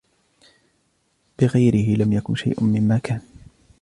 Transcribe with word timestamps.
بغيره 1.39 1.95
لم 1.97 2.13
يكن 2.13 2.35
شيء 2.35 2.63
مما 2.63 2.97
كان. 2.97 3.21